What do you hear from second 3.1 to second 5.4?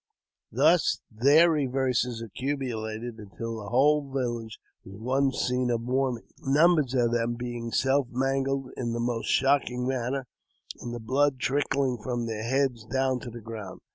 until the whole village was one